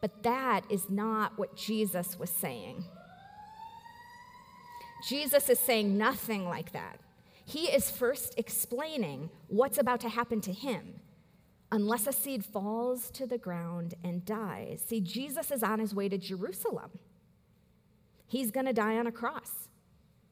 But 0.00 0.22
that 0.22 0.62
is 0.70 0.88
not 0.88 1.38
what 1.38 1.54
Jesus 1.54 2.18
was 2.18 2.30
saying. 2.30 2.84
Jesus 5.06 5.48
is 5.50 5.58
saying 5.58 5.98
nothing 5.98 6.48
like 6.48 6.72
that. 6.72 6.98
He 7.44 7.66
is 7.66 7.90
first 7.90 8.34
explaining 8.38 9.30
what's 9.48 9.78
about 9.78 10.00
to 10.00 10.08
happen 10.08 10.40
to 10.42 10.52
him 10.52 11.00
unless 11.70 12.06
a 12.06 12.12
seed 12.12 12.44
falls 12.44 13.10
to 13.10 13.26
the 13.26 13.38
ground 13.38 13.94
and 14.04 14.24
dies. 14.24 14.84
See, 14.86 15.00
Jesus 15.00 15.50
is 15.50 15.62
on 15.62 15.80
his 15.80 15.94
way 15.94 16.08
to 16.08 16.18
Jerusalem. 16.18 16.90
He's 18.26 18.50
going 18.50 18.66
to 18.66 18.72
die 18.72 18.96
on 18.96 19.06
a 19.06 19.12
cross. 19.12 19.68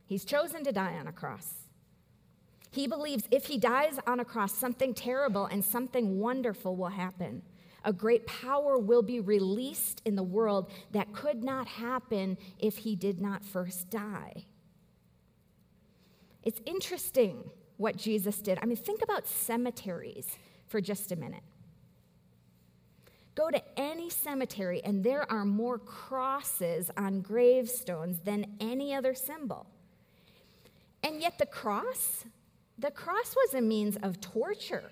He's 0.07 0.25
chosen 0.25 0.65
to 0.65 0.73
die 0.73 0.95
on 0.95 1.07
a 1.07 1.13
cross. 1.13 1.70
He 2.71 2.87
believes 2.87 3.25
if 3.31 3.47
he 3.47 3.59
dies 3.59 3.99
on 4.07 4.21
a 4.21 4.25
cross, 4.25 4.53
something 4.53 4.95
terrible 4.95 5.47
and 5.47 5.65
something 5.65 6.19
wonderful 6.19 6.77
will 6.77 6.89
happen. 6.89 7.43
A 7.85 7.93
great 7.93 8.27
power 8.27 8.79
will 8.79 9.03
be 9.03 9.21
released 9.21 10.03
in 10.05 10.15
the 10.15 10.23
world 10.23 10.71
that 10.93 11.13
could 11.13 11.43
not 11.43 11.67
happen 11.67 12.37
if 12.59 12.79
he 12.79 12.95
did 12.95 13.21
not 13.21 13.45
first 13.45 13.91
die. 13.91 14.45
It's 16.43 16.61
interesting 16.67 17.51
what 17.77 17.97
Jesus 17.97 18.41
did. 18.41 18.59
I 18.63 18.67
mean, 18.67 18.77
think 18.77 19.03
about 19.03 19.27
cemeteries 19.27 20.37
for 20.69 20.81
just 20.81 21.13
a 21.13 21.17
minute. 21.17 21.43
Go 23.35 23.51
to 23.51 23.63
any 23.79 24.11
cemetery, 24.11 24.83
and 24.85 25.03
there 25.03 25.31
are 25.33 25.45
more 25.45 25.79
crosses 25.79 26.91
on 26.97 27.23
gravestones 27.23 28.19
than 28.21 28.57
any 28.61 28.95
other 28.95 29.15
symbol. 29.15 29.67
And 31.03 31.23
yet, 31.23 31.39
the 31.39 31.47
cross, 31.47 32.27
the 32.81 32.91
cross 32.91 33.37
was 33.37 33.55
a 33.55 33.61
means 33.61 33.97
of 34.03 34.21
torture. 34.21 34.91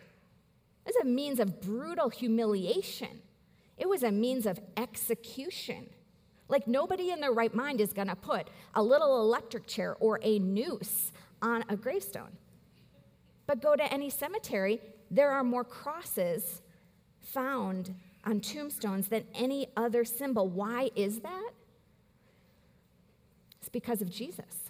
It 0.86 0.94
was 0.94 0.96
a 1.02 1.06
means 1.06 1.40
of 1.40 1.60
brutal 1.60 2.10
humiliation. 2.10 3.22
It 3.78 3.88
was 3.88 4.02
a 4.02 4.12
means 4.12 4.46
of 4.46 4.60
execution. 4.76 5.88
Like 6.48 6.66
nobody 6.66 7.10
in 7.10 7.20
their 7.20 7.32
right 7.32 7.54
mind 7.54 7.80
is 7.80 7.92
going 7.92 8.08
to 8.08 8.16
put 8.16 8.48
a 8.74 8.82
little 8.82 9.20
electric 9.20 9.66
chair 9.66 9.96
or 10.00 10.20
a 10.22 10.38
noose 10.38 11.12
on 11.40 11.64
a 11.68 11.76
gravestone. 11.76 12.36
But 13.46 13.62
go 13.62 13.74
to 13.74 13.92
any 13.92 14.10
cemetery, 14.10 14.80
there 15.10 15.30
are 15.30 15.44
more 15.44 15.64
crosses 15.64 16.60
found 17.20 17.94
on 18.24 18.40
tombstones 18.40 19.08
than 19.08 19.24
any 19.34 19.68
other 19.76 20.04
symbol. 20.04 20.48
Why 20.48 20.90
is 20.94 21.20
that? 21.20 21.50
It's 23.60 23.68
because 23.68 24.02
of 24.02 24.10
Jesus. 24.10 24.67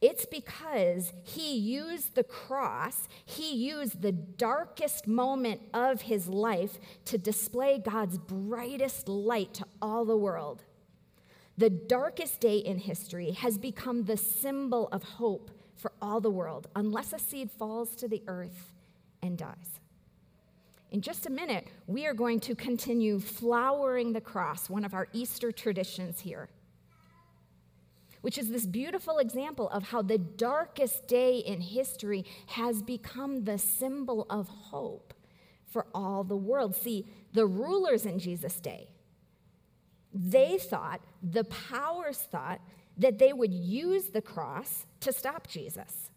It's 0.00 0.26
because 0.26 1.12
he 1.24 1.56
used 1.56 2.14
the 2.14 2.22
cross, 2.22 3.08
he 3.24 3.52
used 3.52 4.00
the 4.00 4.12
darkest 4.12 5.08
moment 5.08 5.60
of 5.74 6.02
his 6.02 6.28
life 6.28 6.78
to 7.06 7.18
display 7.18 7.78
God's 7.78 8.16
brightest 8.16 9.08
light 9.08 9.54
to 9.54 9.66
all 9.82 10.04
the 10.04 10.16
world. 10.16 10.62
The 11.56 11.70
darkest 11.70 12.38
day 12.38 12.58
in 12.58 12.78
history 12.78 13.32
has 13.32 13.58
become 13.58 14.04
the 14.04 14.16
symbol 14.16 14.88
of 14.92 15.02
hope 15.02 15.50
for 15.74 15.90
all 16.00 16.20
the 16.20 16.30
world, 16.30 16.68
unless 16.76 17.12
a 17.12 17.18
seed 17.18 17.50
falls 17.50 17.96
to 17.96 18.06
the 18.06 18.22
earth 18.28 18.72
and 19.20 19.36
dies. 19.36 19.80
In 20.92 21.00
just 21.00 21.26
a 21.26 21.30
minute, 21.30 21.66
we 21.88 22.06
are 22.06 22.14
going 22.14 22.38
to 22.40 22.54
continue 22.54 23.18
flowering 23.18 24.12
the 24.12 24.20
cross, 24.20 24.70
one 24.70 24.84
of 24.84 24.94
our 24.94 25.08
Easter 25.12 25.50
traditions 25.50 26.20
here 26.20 26.48
which 28.20 28.38
is 28.38 28.50
this 28.50 28.66
beautiful 28.66 29.18
example 29.18 29.68
of 29.70 29.84
how 29.84 30.02
the 30.02 30.18
darkest 30.18 31.06
day 31.06 31.38
in 31.38 31.60
history 31.60 32.24
has 32.46 32.82
become 32.82 33.44
the 33.44 33.58
symbol 33.58 34.26
of 34.28 34.48
hope 34.48 35.14
for 35.66 35.86
all 35.94 36.24
the 36.24 36.36
world. 36.36 36.74
See, 36.74 37.06
the 37.32 37.46
rulers 37.46 38.06
in 38.06 38.18
Jesus' 38.18 38.58
day, 38.60 38.88
they 40.12 40.58
thought, 40.58 41.00
the 41.22 41.44
powers 41.44 42.18
thought, 42.18 42.60
that 42.96 43.18
they 43.18 43.32
would 43.32 43.52
use 43.52 44.08
the 44.08 44.22
cross 44.22 44.86
to 45.00 45.12
stop 45.12 45.46
Jesus. 45.46 46.10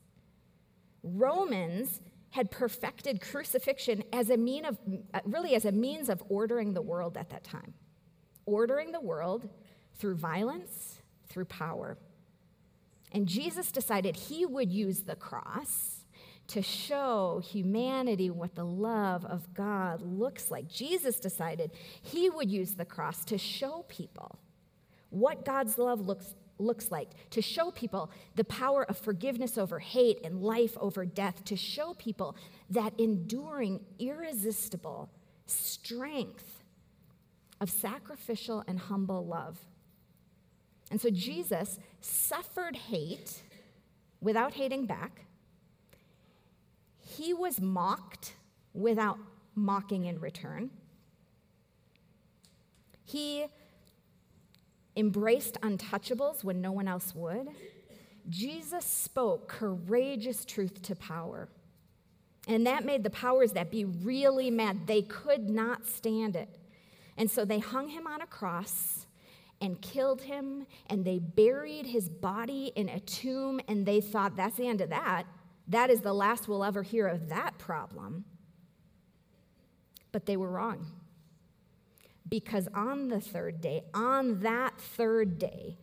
Romans 1.04 2.02
had 2.32 2.50
perfected 2.50 3.22
crucifixion 3.22 4.04
as 4.14 4.30
a 4.30 4.38
mean 4.38 4.66
of 4.66 4.80
really 5.26 5.54
as 5.54 5.66
a 5.66 5.72
means 5.72 6.10
of 6.10 6.24
ordering 6.30 6.74
the 6.74 6.82
world 6.82 7.18
at 7.18 7.30
that 7.30 7.44
time. 7.44 7.74
Ordering 8.46 8.92
the 8.92 9.02
world 9.02 9.50
through 9.96 10.16
violence 10.16 11.01
through 11.32 11.46
power. 11.46 11.98
And 13.12 13.28
Jesus 13.28 13.72
decided 13.72 14.16
he 14.16 14.46
would 14.46 14.72
use 14.72 15.02
the 15.02 15.16
cross 15.16 16.06
to 16.48 16.62
show 16.62 17.42
humanity 17.44 18.30
what 18.30 18.56
the 18.56 18.66
love 18.66 19.26
of 19.26 19.54
God 19.54 20.02
looks 20.02 20.52
like. 20.52 20.68
Jesus 20.68 21.20
decided 21.20 21.72
he 22.02 22.30
would 22.30 22.52
use 22.52 22.76
the 22.76 22.86
cross 22.86 23.24
to 23.26 23.38
show 23.38 23.86
people 23.88 24.38
what 25.10 25.46
God's 25.46 25.78
love 25.78 26.02
looks, 26.02 26.36
looks 26.58 26.92
like, 26.92 27.10
to 27.30 27.42
show 27.42 27.72
people 27.72 28.12
the 28.36 28.44
power 28.44 28.84
of 28.84 28.98
forgiveness 28.98 29.58
over 29.58 29.80
hate 29.80 30.20
and 30.24 30.42
life 30.42 30.78
over 30.80 31.06
death, 31.06 31.44
to 31.46 31.56
show 31.56 31.94
people 31.94 32.36
that 32.70 33.00
enduring, 33.00 33.80
irresistible 34.00 35.10
strength 35.46 36.64
of 37.62 37.70
sacrificial 37.70 38.64
and 38.68 38.80
humble 38.80 39.26
love. 39.26 39.58
And 40.92 41.00
so 41.00 41.10
Jesus 41.10 41.80
suffered 42.02 42.76
hate 42.76 43.42
without 44.20 44.54
hating 44.54 44.86
back. 44.86 45.26
He 47.00 47.34
was 47.34 47.62
mocked 47.62 48.34
without 48.74 49.18
mocking 49.56 50.06
in 50.06 50.20
return. 50.20 50.70
He 53.04 53.46
embraced 54.96 55.60
untouchables 55.62 56.44
when 56.44 56.62
no 56.62 56.74
one 56.74 56.88
else 56.88 57.16
would. 57.16 57.48
Jesus 58.30 58.86
spoke 58.86 59.48
courageous 59.48 60.44
truth 60.46 60.82
to 60.84 60.96
power. 60.96 61.48
And 62.48 62.68
that 62.68 62.86
made 62.86 63.04
the 63.04 63.10
powers 63.10 63.54
that 63.54 63.72
be 63.72 63.86
really 63.86 64.52
mad. 64.52 64.88
They 64.88 65.04
could 65.04 65.50
not 65.50 65.86
stand 65.86 66.36
it. 66.36 66.50
And 67.18 67.32
so 67.32 67.46
they 67.46 67.60
hung 67.60 67.90
him 67.90 68.08
on 68.08 68.22
a 68.22 68.28
cross 68.28 69.06
and 69.62 69.82
killed 69.82 70.24
him, 70.24 70.66
and 70.88 71.06
they 71.06 71.20
buried 71.20 71.86
his 71.86 72.10
body 72.10 72.72
in 72.76 72.90
a 72.90 73.00
tomb, 73.00 73.62
and 73.68 73.86
they 73.86 74.02
thought, 74.02 74.36
that's 74.36 74.58
the 74.58 74.68
end 74.68 74.82
of 74.82 74.90
that. 74.90 75.26
That 75.68 75.90
is 75.90 76.02
the 76.02 76.14
last 76.14 76.48
we'll 76.48 76.64
ever 76.64 76.84
hear 76.84 77.08
of 77.08 77.30
that 77.30 77.58
problem. 77.58 78.26
But 80.12 80.26
they 80.26 80.36
were 80.36 80.50
wrong. 80.50 80.88
Because 82.28 82.68
on 82.74 83.10
the 83.10 83.22
third 83.22 83.62
day, 83.62 83.84
on 83.94 84.40
that 84.42 84.80
third 84.80 85.38
day, 85.38 85.78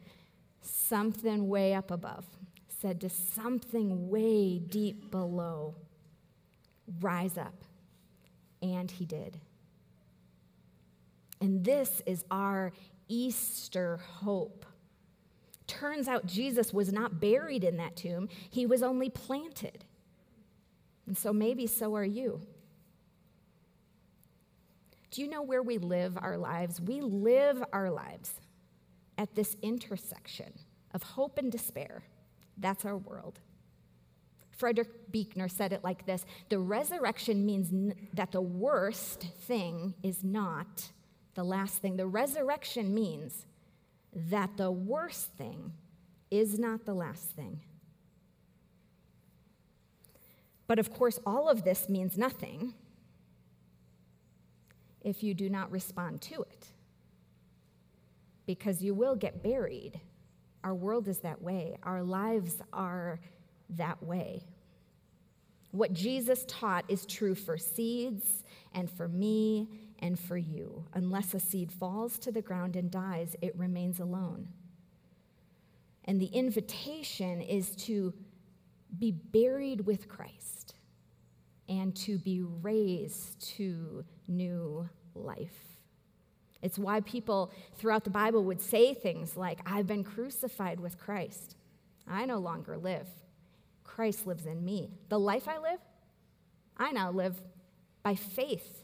something 0.60 1.48
way 1.48 1.74
up 1.74 1.90
above 1.90 2.24
said 2.80 3.00
to 3.00 3.08
something 3.08 4.08
way 4.08 4.58
deep 4.58 5.10
below, 5.10 5.74
Rise 7.00 7.36
up. 7.36 7.64
And 8.62 8.90
he 8.90 9.04
did. 9.04 9.38
And 11.40 11.64
this 11.64 12.02
is 12.06 12.24
our 12.30 12.72
Easter 13.08 13.98
hope. 13.98 14.64
Turns 15.66 16.08
out 16.08 16.26
Jesus 16.26 16.72
was 16.72 16.92
not 16.92 17.20
buried 17.20 17.64
in 17.64 17.76
that 17.76 17.96
tomb, 17.96 18.28
he 18.50 18.66
was 18.66 18.82
only 18.82 19.10
planted. 19.10 19.84
And 21.06 21.16
so 21.16 21.32
maybe 21.32 21.66
so 21.66 21.96
are 21.96 22.04
you. 22.04 22.40
Do 25.10 25.22
you 25.22 25.28
know 25.28 25.42
where 25.42 25.62
we 25.62 25.78
live 25.78 26.18
our 26.18 26.36
lives? 26.36 26.80
We 26.80 27.00
live 27.00 27.64
our 27.72 27.90
lives 27.90 28.34
at 29.16 29.34
this 29.34 29.56
intersection 29.62 30.52
of 30.92 31.02
hope 31.02 31.38
and 31.38 31.50
despair. 31.50 32.02
That's 32.58 32.84
our 32.84 32.96
world. 32.96 33.40
Frederick 34.50 35.10
Buechner 35.10 35.48
said 35.48 35.72
it 35.72 35.84
like 35.84 36.04
this 36.04 36.26
The 36.48 36.58
resurrection 36.58 37.46
means 37.46 37.72
n- 37.72 37.94
that 38.14 38.32
the 38.32 38.40
worst 38.40 39.22
thing 39.46 39.94
is 40.02 40.22
not 40.22 40.90
the 41.38 41.44
last 41.44 41.74
thing. 41.76 41.96
The 41.96 42.04
resurrection 42.04 42.92
means 42.92 43.46
that 44.12 44.56
the 44.56 44.72
worst 44.72 45.26
thing 45.38 45.72
is 46.32 46.58
not 46.58 46.84
the 46.84 46.94
last 46.94 47.30
thing. 47.30 47.60
But 50.66 50.80
of 50.80 50.92
course, 50.92 51.20
all 51.24 51.48
of 51.48 51.62
this 51.62 51.88
means 51.88 52.18
nothing 52.18 52.74
if 55.02 55.22
you 55.22 55.32
do 55.32 55.48
not 55.48 55.70
respond 55.70 56.22
to 56.22 56.42
it, 56.42 56.66
because 58.44 58.82
you 58.82 58.92
will 58.92 59.14
get 59.14 59.40
buried. 59.40 60.00
Our 60.64 60.74
world 60.74 61.06
is 61.06 61.18
that 61.18 61.40
way, 61.40 61.78
our 61.84 62.02
lives 62.02 62.56
are 62.72 63.20
that 63.70 64.02
way. 64.02 64.42
What 65.70 65.92
Jesus 65.92 66.44
taught 66.48 66.84
is 66.88 67.06
true 67.06 67.36
for 67.36 67.56
seeds 67.56 68.42
and 68.74 68.90
for 68.90 69.06
me 69.06 69.68
and 69.98 70.18
for 70.18 70.36
you. 70.36 70.84
Unless 70.94 71.34
a 71.34 71.40
seed 71.40 71.72
falls 71.72 72.18
to 72.20 72.32
the 72.32 72.42
ground 72.42 72.76
and 72.76 72.90
dies, 72.90 73.36
it 73.40 73.56
remains 73.56 74.00
alone. 74.00 74.48
And 76.04 76.20
the 76.20 76.26
invitation 76.26 77.42
is 77.42 77.70
to 77.86 78.14
be 78.98 79.12
buried 79.12 79.82
with 79.86 80.08
Christ 80.08 80.74
and 81.68 81.94
to 81.96 82.18
be 82.18 82.42
raised 82.42 83.40
to 83.56 84.04
new 84.26 84.88
life. 85.14 85.78
It's 86.62 86.78
why 86.78 87.00
people 87.00 87.52
throughout 87.76 88.04
the 88.04 88.10
Bible 88.10 88.44
would 88.44 88.60
say 88.60 88.94
things 88.94 89.36
like, 89.36 89.60
I've 89.66 89.86
been 89.86 90.02
crucified 90.02 90.80
with 90.80 90.98
Christ. 90.98 91.56
I 92.06 92.24
no 92.24 92.38
longer 92.38 92.76
live. 92.76 93.06
Christ 93.84 94.26
lives 94.26 94.46
in 94.46 94.64
me. 94.64 94.90
The 95.08 95.20
life 95.20 95.46
I 95.46 95.58
live, 95.58 95.80
I 96.76 96.92
now 96.92 97.10
live 97.10 97.40
by 98.02 98.14
faith 98.14 98.82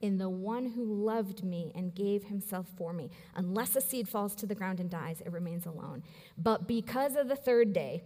in 0.00 0.18
the 0.18 0.28
one 0.28 0.66
who 0.66 0.84
loved 0.84 1.44
me 1.44 1.72
and 1.74 1.94
gave 1.94 2.24
himself 2.24 2.66
for 2.76 2.92
me. 2.92 3.10
Unless 3.34 3.76
a 3.76 3.80
seed 3.80 4.08
falls 4.08 4.34
to 4.36 4.46
the 4.46 4.54
ground 4.54 4.80
and 4.80 4.90
dies, 4.90 5.20
it 5.20 5.32
remains 5.32 5.66
alone. 5.66 6.02
But 6.36 6.68
because 6.68 7.16
of 7.16 7.28
the 7.28 7.36
third 7.36 7.72
day, 7.72 8.02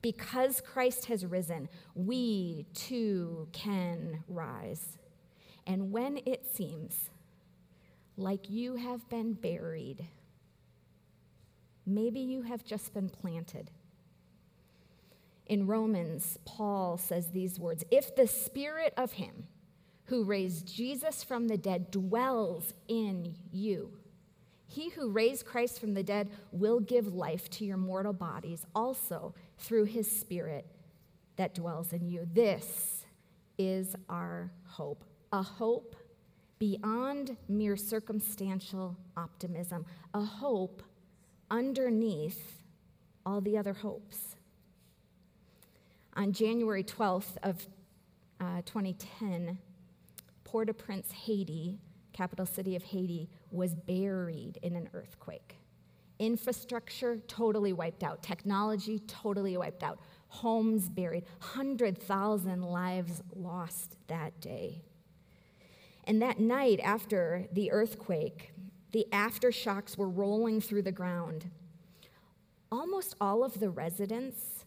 because 0.00 0.60
Christ 0.60 1.06
has 1.06 1.24
risen, 1.24 1.68
we 1.94 2.66
too 2.74 3.48
can 3.52 4.24
rise. 4.28 4.98
And 5.66 5.92
when 5.92 6.18
it 6.26 6.44
seems 6.52 7.10
like 8.16 8.50
you 8.50 8.74
have 8.76 9.08
been 9.08 9.34
buried, 9.34 10.06
maybe 11.86 12.20
you 12.20 12.42
have 12.42 12.64
just 12.64 12.92
been 12.92 13.08
planted. 13.08 13.70
In 15.46 15.66
Romans, 15.66 16.38
Paul 16.44 16.96
says 16.98 17.28
these 17.28 17.60
words 17.60 17.84
If 17.90 18.16
the 18.16 18.26
spirit 18.26 18.92
of 18.96 19.12
him, 19.12 19.46
who 20.12 20.24
raised 20.24 20.66
Jesus 20.66 21.22
from 21.22 21.48
the 21.48 21.56
dead 21.56 21.90
dwells 21.90 22.74
in 22.86 23.34
you. 23.50 23.90
He 24.66 24.90
who 24.90 25.10
raised 25.10 25.46
Christ 25.46 25.80
from 25.80 25.94
the 25.94 26.02
dead 26.02 26.28
will 26.52 26.80
give 26.80 27.14
life 27.14 27.48
to 27.52 27.64
your 27.64 27.78
mortal 27.78 28.12
bodies 28.12 28.66
also 28.74 29.34
through 29.56 29.84
his 29.84 30.10
Spirit 30.10 30.66
that 31.36 31.54
dwells 31.54 31.94
in 31.94 32.06
you. 32.06 32.28
This 32.30 33.06
is 33.56 33.96
our 34.10 34.52
hope, 34.66 35.02
a 35.32 35.40
hope 35.40 35.96
beyond 36.58 37.34
mere 37.48 37.78
circumstantial 37.78 38.98
optimism, 39.16 39.86
a 40.12 40.20
hope 40.20 40.82
underneath 41.50 42.60
all 43.24 43.40
the 43.40 43.56
other 43.56 43.72
hopes. 43.72 44.36
On 46.16 46.34
January 46.34 46.84
12th 46.84 47.38
of 47.42 47.66
uh, 48.38 48.60
2010, 48.66 49.56
Port 50.52 50.68
au 50.68 50.74
Prince, 50.74 51.10
Haiti, 51.12 51.78
capital 52.12 52.44
city 52.44 52.76
of 52.76 52.82
Haiti, 52.82 53.30
was 53.50 53.74
buried 53.74 54.58
in 54.62 54.76
an 54.76 54.86
earthquake. 54.92 55.56
Infrastructure 56.18 57.16
totally 57.26 57.72
wiped 57.72 58.04
out, 58.04 58.22
technology 58.22 58.98
totally 59.06 59.56
wiped 59.56 59.82
out, 59.82 59.98
homes 60.28 60.90
buried, 60.90 61.24
100,000 61.38 62.62
lives 62.64 63.22
lost 63.34 63.96
that 64.08 64.38
day. 64.42 64.82
And 66.04 66.20
that 66.20 66.38
night 66.38 66.80
after 66.84 67.46
the 67.54 67.72
earthquake, 67.72 68.52
the 68.90 69.06
aftershocks 69.10 69.96
were 69.96 70.10
rolling 70.10 70.60
through 70.60 70.82
the 70.82 70.92
ground. 70.92 71.48
Almost 72.70 73.16
all 73.22 73.42
of 73.42 73.58
the 73.58 73.70
residents 73.70 74.61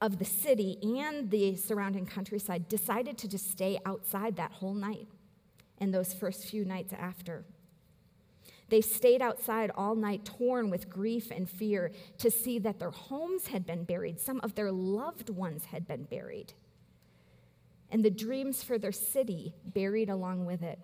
of 0.00 0.18
the 0.18 0.24
city 0.24 0.78
and 0.82 1.30
the 1.30 1.56
surrounding 1.56 2.06
countryside 2.06 2.68
decided 2.68 3.16
to 3.18 3.28
just 3.28 3.50
stay 3.50 3.78
outside 3.86 4.36
that 4.36 4.52
whole 4.52 4.74
night 4.74 5.08
and 5.78 5.92
those 5.92 6.12
first 6.12 6.46
few 6.46 6.64
nights 6.64 6.92
after. 6.92 7.44
They 8.68 8.80
stayed 8.80 9.22
outside 9.22 9.70
all 9.74 9.94
night, 9.94 10.24
torn 10.24 10.70
with 10.70 10.90
grief 10.90 11.30
and 11.30 11.48
fear, 11.48 11.92
to 12.18 12.30
see 12.30 12.58
that 12.58 12.78
their 12.78 12.90
homes 12.90 13.46
had 13.46 13.64
been 13.64 13.84
buried. 13.84 14.20
Some 14.20 14.40
of 14.42 14.54
their 14.54 14.72
loved 14.72 15.30
ones 15.30 15.66
had 15.66 15.86
been 15.86 16.04
buried. 16.04 16.52
And 17.90 18.04
the 18.04 18.10
dreams 18.10 18.64
for 18.64 18.78
their 18.78 18.92
city 18.92 19.54
buried 19.64 20.10
along 20.10 20.46
with 20.46 20.62
it. 20.62 20.80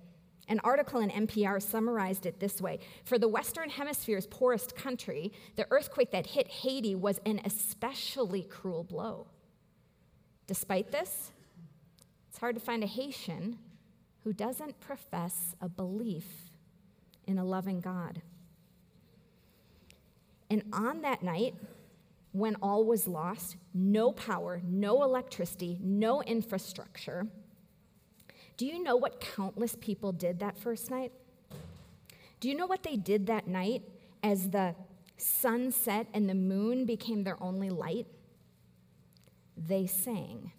An 0.49 0.61
article 0.65 1.01
in 1.01 1.11
NPR 1.11 1.63
summarized 1.63 2.27
it 2.27 2.41
this 2.41 2.61
way 2.61 2.81
For 3.05 3.19
the 3.19 3.29
Western 3.29 3.71
Hemisphere's 3.71 4.27
poorest 4.27 4.75
country, 4.75 5.33
the 5.57 5.67
earthquake 5.71 6.11
that 6.11 6.27
hit 6.27 6.49
Haiti 6.49 6.95
was 6.95 7.21
an 7.25 7.41
especially 7.45 8.43
cruel 8.43 8.85
blow. 8.85 9.29
Despite 10.47 10.91
this, 10.91 11.31
it's 12.29 12.39
hard 12.39 12.57
to 12.57 12.61
find 12.61 12.83
a 12.83 12.87
Haitian 12.87 13.59
who 14.25 14.33
doesn't 14.33 14.81
profess 14.81 15.55
a 15.61 15.69
belief 15.69 16.51
in 17.27 17.39
a 17.39 17.45
loving 17.45 17.81
God. 17.81 18.23
And 20.51 20.63
on 20.73 21.03
that 21.03 21.23
night, 21.23 21.55
when 22.33 22.57
all 22.57 22.85
was 22.85 23.07
lost, 23.07 23.57
no 23.73 24.13
power, 24.13 24.61
no 24.65 25.03
electricity, 25.03 25.79
no 25.83 26.23
infrastructure, 26.23 27.27
do 28.63 28.69
you 28.69 28.81
know 28.81 28.95
what 28.95 29.21
countless 29.21 29.77
people 29.81 30.13
did 30.13 30.39
that 30.39 30.57
first 30.57 30.89
night? 30.89 31.11
Do 32.39 32.49
you 32.49 32.55
know 32.55 32.69
what 32.69 32.85
they 32.85 32.95
did 32.95 33.27
that 33.27 33.49
night 33.49 33.83
as 34.23 34.51
the 34.51 34.77
sun 35.17 35.73
set 35.73 36.07
and 36.15 36.29
the 36.29 36.37
moon 36.37 36.87
became 36.87 37.25
their 37.25 37.43
only 37.43 37.71
light? 37.71 38.07
They 39.57 39.89
sang. 39.89 40.53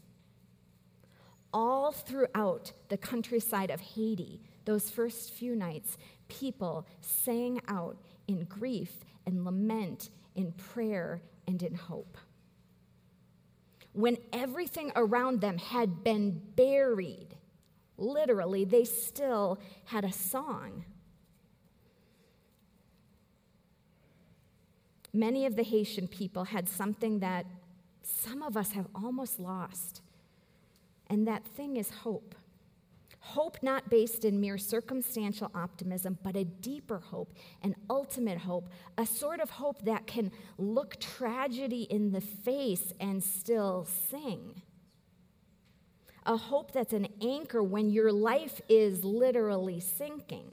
All 1.53 1.93
throughout 1.93 2.73
the 2.89 2.97
countryside 2.97 3.71
of 3.71 3.79
Haiti, 3.79 4.41
those 4.65 4.89
first 4.89 5.31
few 5.31 5.55
nights, 5.55 5.97
people 6.27 6.85
sang 6.99 7.61
out 7.69 7.95
in 8.27 8.43
grief 8.43 9.05
and 9.25 9.45
lament, 9.45 10.09
in 10.35 10.51
prayer 10.51 11.21
and 11.47 11.63
in 11.63 11.75
hope. 11.75 12.17
When 13.93 14.17
everything 14.33 14.91
around 14.93 15.39
them 15.39 15.57
had 15.57 16.03
been 16.03 16.41
buried 16.57 17.37
literally, 17.97 18.65
they 18.65 18.83
still 18.83 19.59
had 19.85 20.03
a 20.03 20.11
song. 20.11 20.85
Many 25.13 25.45
of 25.45 25.55
the 25.55 25.63
Haitian 25.63 26.07
people 26.07 26.45
had 26.45 26.67
something 26.67 27.19
that 27.19 27.45
some 28.01 28.41
of 28.41 28.57
us 28.57 28.71
have 28.71 28.87
almost 28.95 29.39
lost, 29.39 30.01
and 31.07 31.27
that 31.27 31.45
thing 31.45 31.77
is 31.77 31.89
hope. 31.89 32.35
Hope 33.19 33.57
not 33.61 33.89
based 33.89 34.25
in 34.25 34.41
mere 34.41 34.57
circumstantial 34.57 35.49
optimism, 35.55 36.17
but 36.23 36.35
a 36.35 36.43
deeper 36.43 36.99
hope, 36.99 37.33
an 37.61 37.73
ultimate 37.89 38.39
hope, 38.39 38.69
a 38.97 39.05
sort 39.05 39.39
of 39.39 39.49
hope 39.49 39.85
that 39.85 40.05
can 40.07 40.29
look 40.57 40.99
tragedy 40.99 41.83
in 41.83 42.11
the 42.11 42.19
face 42.19 42.91
and 42.99 43.23
still 43.23 43.87
sing. 44.09 44.61
A 46.25 46.37
hope 46.37 46.71
that's 46.71 46.93
an 46.93 47.07
anchor 47.21 47.61
when 47.61 47.89
your 47.89 48.11
life 48.11 48.61
is 48.69 49.03
literally 49.03 49.79
sinking. 49.79 50.51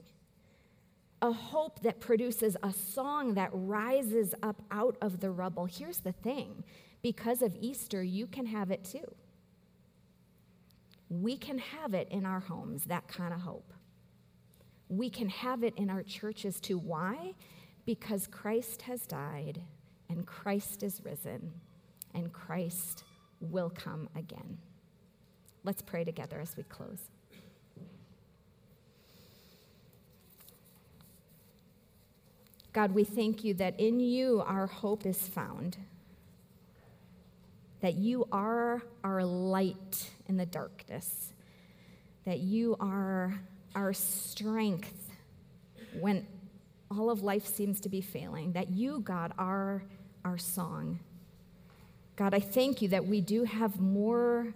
A 1.21 1.31
hope 1.31 1.81
that 1.81 1.99
produces 1.99 2.57
a 2.63 2.73
song 2.73 3.35
that 3.35 3.49
rises 3.53 4.33
up 4.41 4.61
out 4.71 4.97
of 5.01 5.19
the 5.19 5.31
rubble. 5.31 5.65
Here's 5.65 5.99
the 5.99 6.11
thing 6.11 6.63
because 7.01 7.41
of 7.41 7.55
Easter, 7.59 8.03
you 8.03 8.27
can 8.27 8.45
have 8.45 8.69
it 8.69 8.83
too 8.83 9.15
we 11.11 11.35
can 11.35 11.57
have 11.57 11.93
it 11.93 12.07
in 12.09 12.25
our 12.25 12.39
homes, 12.39 12.85
that 12.85 13.07
kind 13.09 13.33
of 13.33 13.41
hope. 13.41 13.73
We 14.87 15.09
can 15.09 15.27
have 15.27 15.61
it 15.61 15.73
in 15.75 15.89
our 15.89 16.03
churches 16.03 16.61
too. 16.61 16.77
Why? 16.77 17.33
Because 17.85 18.27
Christ 18.27 18.83
has 18.83 19.05
died 19.05 19.61
and 20.09 20.25
Christ 20.25 20.83
is 20.83 21.01
risen 21.03 21.51
and 22.13 22.31
Christ 22.31 23.03
will 23.41 23.69
come 23.69 24.07
again. 24.15 24.57
Let's 25.63 25.81
pray 25.81 26.03
together 26.03 26.39
as 26.39 26.57
we 26.57 26.63
close. 26.63 27.09
God, 32.73 32.93
we 32.93 33.03
thank 33.03 33.43
you 33.43 33.53
that 33.55 33.79
in 33.79 33.99
you 33.99 34.41
our 34.45 34.65
hope 34.65 35.05
is 35.05 35.27
found 35.27 35.77
that 37.81 37.95
you 37.95 38.27
are 38.31 38.81
our 39.03 39.23
light 39.25 40.11
in 40.27 40.37
the 40.37 40.45
darkness, 40.45 41.33
that 42.25 42.39
you 42.39 42.77
are 42.79 43.39
our 43.75 43.91
strength 43.91 45.09
when 45.99 46.25
all 46.89 47.09
of 47.09 47.23
life 47.23 47.45
seems 47.45 47.79
to 47.81 47.89
be 47.89 47.99
failing, 47.99 48.53
that 48.53 48.69
you, 48.69 48.99
God, 48.99 49.33
are 49.37 49.83
our 50.23 50.37
song. 50.37 50.99
God, 52.15 52.33
I 52.33 52.39
thank 52.39 52.81
you 52.81 52.87
that 52.89 53.05
we 53.05 53.19
do 53.19 53.43
have 53.45 53.79
more 53.79 54.53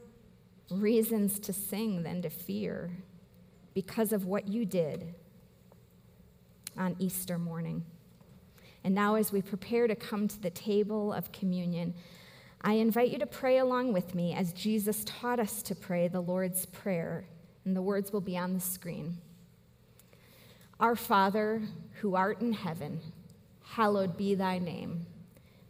reasons 0.71 1.39
to 1.39 1.53
sing 1.53 2.03
than 2.03 2.21
to 2.21 2.29
fear 2.29 2.91
because 3.73 4.11
of 4.11 4.25
what 4.25 4.47
you 4.47 4.65
did 4.65 5.13
on 6.77 6.95
Easter 6.99 7.37
morning. 7.37 7.83
And 8.83 8.93
now, 8.93 9.15
as 9.15 9.31
we 9.31 9.41
prepare 9.41 9.87
to 9.87 9.95
come 9.95 10.27
to 10.27 10.41
the 10.41 10.49
table 10.49 11.11
of 11.11 11.31
communion, 11.31 11.93
I 12.61 12.73
invite 12.73 13.09
you 13.09 13.19
to 13.19 13.25
pray 13.25 13.57
along 13.57 13.93
with 13.93 14.13
me 14.15 14.33
as 14.33 14.53
Jesus 14.53 15.03
taught 15.05 15.39
us 15.39 15.61
to 15.63 15.75
pray 15.75 16.07
the 16.07 16.21
Lord's 16.21 16.65
Prayer, 16.67 17.25
and 17.63 17.75
the 17.75 17.81
words 17.81 18.11
will 18.13 18.21
be 18.21 18.37
on 18.37 18.53
the 18.53 18.59
screen. 18.59 19.17
Our 20.79 20.95
Father, 20.95 21.61
who 22.01 22.15
art 22.15 22.41
in 22.41 22.53
heaven, 22.53 22.99
hallowed 23.63 24.17
be 24.17 24.35
thy 24.35 24.59
name. 24.59 25.05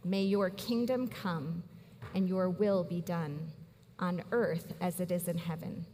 May 0.04 0.22
your 0.22 0.50
kingdom 0.50 1.08
come 1.08 1.62
and 2.14 2.28
your 2.28 2.50
will 2.50 2.84
be 2.84 3.00
done 3.00 3.50
on 3.98 4.22
earth 4.32 4.74
as 4.80 5.00
it 5.00 5.10
is 5.10 5.28
in 5.28 5.38
heaven. 5.38 5.86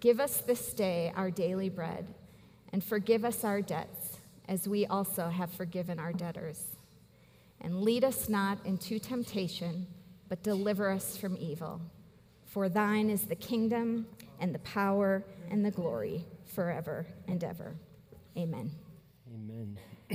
Give 0.00 0.20
us 0.20 0.38
this 0.38 0.72
day 0.72 1.12
our 1.16 1.30
daily 1.30 1.68
bread, 1.68 2.06
and 2.72 2.82
forgive 2.82 3.24
us 3.24 3.44
our 3.44 3.60
debts 3.60 4.18
as 4.48 4.68
we 4.68 4.86
also 4.86 5.28
have 5.28 5.50
forgiven 5.50 5.98
our 5.98 6.12
debtors. 6.12 6.76
And 7.60 7.82
lead 7.82 8.04
us 8.04 8.28
not 8.28 8.64
into 8.64 8.98
temptation 8.98 9.86
but 10.28 10.42
deliver 10.42 10.90
us 10.90 11.16
from 11.16 11.36
evil. 11.36 11.80
For 12.46 12.68
thine 12.68 13.10
is 13.10 13.22
the 13.22 13.36
kingdom 13.36 14.06
and 14.40 14.54
the 14.54 14.60
power 14.60 15.24
and 15.50 15.64
the 15.64 15.70
glory 15.70 16.24
forever 16.44 17.06
and 17.28 17.42
ever. 17.42 17.74
Amen. 18.36 18.70